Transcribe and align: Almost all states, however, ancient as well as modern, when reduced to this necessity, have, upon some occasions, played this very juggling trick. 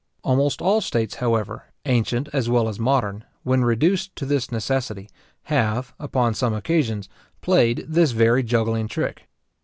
Almost 0.23 0.63
all 0.63 0.81
states, 0.81 1.17
however, 1.17 1.65
ancient 1.85 2.27
as 2.33 2.49
well 2.49 2.67
as 2.67 2.79
modern, 2.79 3.23
when 3.43 3.63
reduced 3.63 4.15
to 4.15 4.25
this 4.25 4.51
necessity, 4.51 5.07
have, 5.43 5.93
upon 5.99 6.33
some 6.33 6.55
occasions, 6.55 7.07
played 7.41 7.85
this 7.87 8.09
very 8.09 8.41
juggling 8.41 8.87
trick. 8.87 9.27